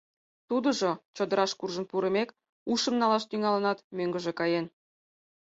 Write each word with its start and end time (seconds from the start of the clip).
Тудыжо, 0.49 0.91
чодыраш 1.15 1.51
куржын 1.59 1.85
пурымек, 1.91 2.29
ушым 2.71 2.95
налаш 3.01 3.23
тӱҥалынат, 3.29 3.79
мӧҥгыжӧ 3.97 4.31
каен. 4.39 4.65